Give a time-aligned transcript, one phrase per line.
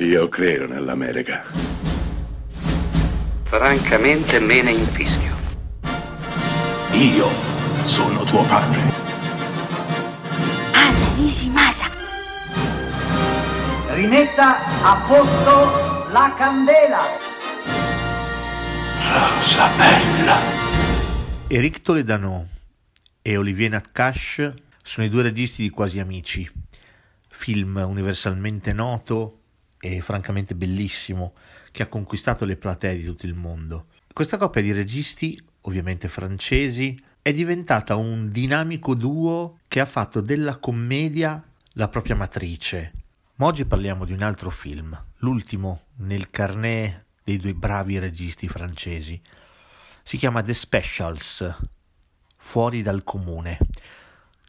[0.00, 1.42] Io credo nell'America.
[3.42, 5.34] Francamente me ne infischio.
[6.92, 7.26] Io
[7.82, 8.80] sono tuo padre.
[10.72, 11.90] Anna Nishimasa.
[13.88, 17.00] Rimetta a posto la candela.
[19.02, 20.36] Rosa bella.
[21.48, 22.46] Eric Toledano
[23.20, 26.48] e Olivier Nakash sono i due registi di Quasi Amici,
[27.28, 29.38] film universalmente noto
[29.80, 31.34] e francamente bellissimo
[31.70, 33.86] che ha conquistato le platee di tutto il mondo.
[34.12, 40.56] Questa coppia di registi, ovviamente francesi, è diventata un dinamico duo che ha fatto della
[40.56, 41.42] commedia
[41.74, 42.92] la propria matrice.
[43.36, 49.20] Ma oggi parliamo di un altro film, l'ultimo nel carnet dei due bravi registi francesi.
[50.02, 51.56] Si chiama The Specials,
[52.36, 53.58] Fuori dal comune.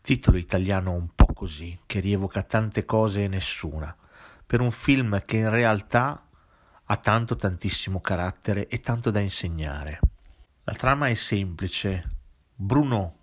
[0.02, 3.94] Titolo italiano un po' così, che rievoca tante cose e nessuna,
[4.50, 6.20] per un film che in realtà
[6.84, 10.00] ha tanto tantissimo carattere e tanto da insegnare.
[10.64, 12.16] La trama è semplice.
[12.56, 13.16] Bruno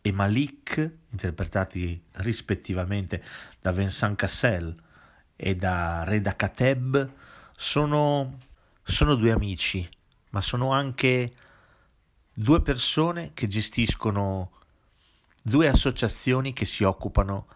[0.00, 3.22] e Malik, interpretati rispettivamente
[3.60, 4.74] da Vincent Cassel
[5.36, 7.12] e da Reda Kateb,
[7.54, 8.38] sono,
[8.82, 9.88] sono due amici,
[10.30, 11.32] ma sono anche
[12.34, 14.50] due persone che gestiscono
[15.44, 17.46] due associazioni che si occupano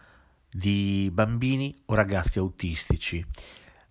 [0.57, 3.25] di bambini o ragazzi autistici,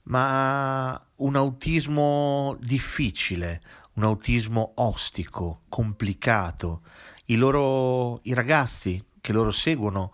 [0.03, 3.61] ma un autismo difficile,
[3.93, 6.81] un autismo ostico, complicato.
[7.25, 10.11] I loro i ragazzi che loro seguono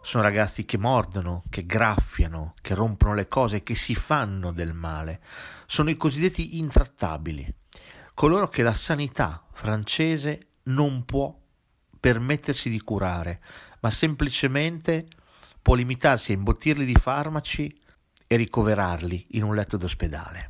[0.00, 5.20] sono ragazzi che mordono, che graffiano, che rompono le cose, che si fanno del male.
[5.66, 7.54] Sono i cosiddetti intrattabili,
[8.14, 11.38] coloro che la sanità francese non può
[12.00, 13.40] permettersi di curare,
[13.80, 15.06] ma semplicemente
[15.62, 17.80] può limitarsi a imbottirli di farmaci
[18.26, 20.48] e ricoverarli in un letto d'ospedale.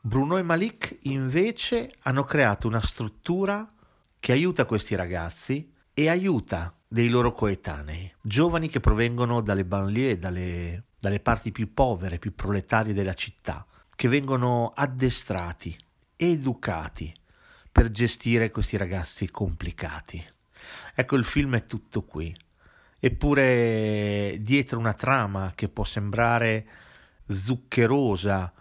[0.00, 3.72] Bruno e Malik invece hanno creato una struttura
[4.18, 10.84] che aiuta questi ragazzi e aiuta dei loro coetanei, giovani che provengono dalle banlieue, dalle,
[10.98, 13.64] dalle parti più povere, più proletarie della città,
[13.94, 15.76] che vengono addestrati,
[16.16, 17.14] educati
[17.70, 20.24] per gestire questi ragazzi complicati.
[20.94, 22.34] Ecco, il film è tutto qui.
[23.04, 26.64] Eppure dietro una trama che può sembrare
[27.26, 28.52] zuccherosa,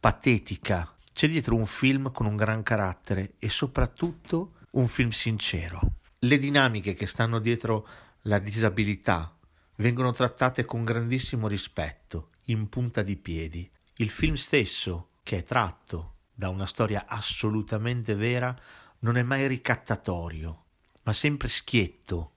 [0.00, 5.96] patetica, c'è dietro un film con un gran carattere e soprattutto un film sincero.
[6.20, 7.86] Le dinamiche che stanno dietro
[8.22, 9.36] la disabilità
[9.76, 13.70] vengono trattate con grandissimo rispetto, in punta di piedi.
[13.96, 18.58] Il film stesso, che è tratto da una storia assolutamente vera,
[19.00, 20.64] non è mai ricattatorio,
[21.02, 22.30] ma sempre schietto,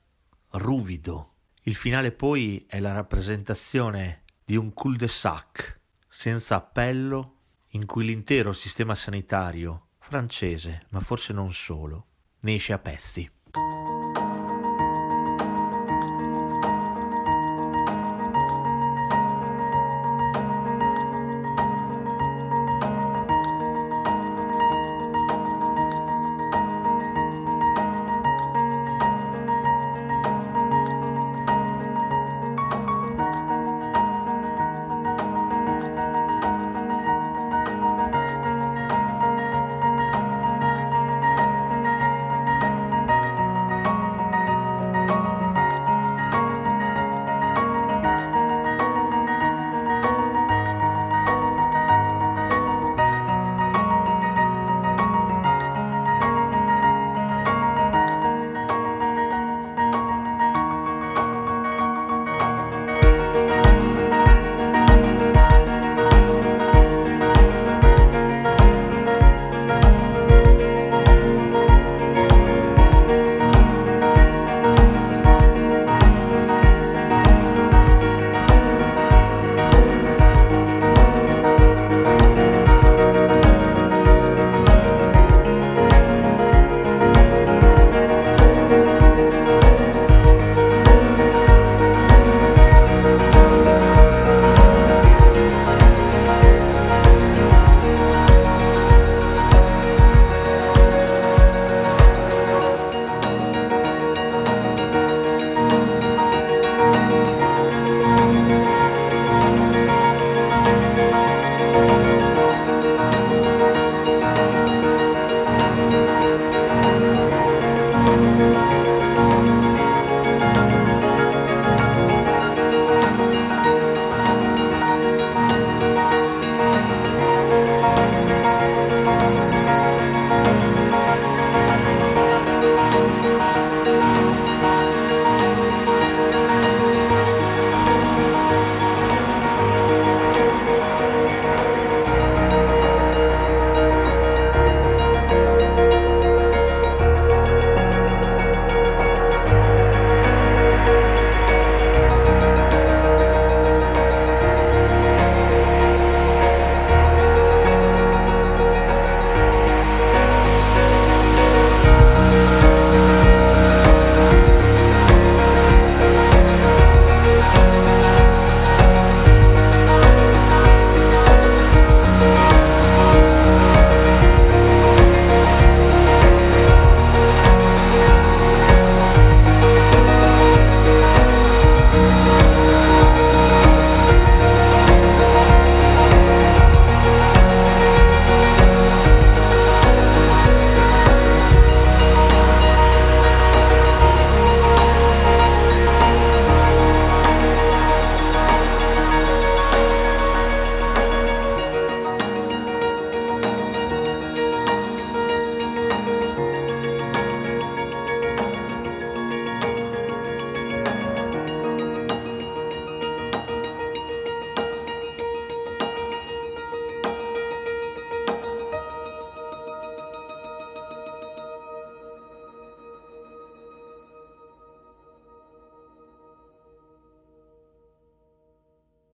[0.50, 1.30] ruvido.
[1.68, 7.38] Il finale poi è la rappresentazione di un cul-de-sac senza appello
[7.70, 12.06] in cui l'intero sistema sanitario francese, ma forse non solo,
[12.42, 13.28] ne esce a pezzi.